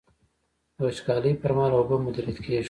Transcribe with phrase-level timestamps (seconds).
[0.75, 2.59] د وچکالۍ پر مهال اوبه مدیریت کیږي.